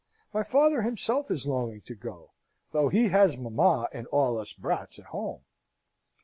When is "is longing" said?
1.29-1.81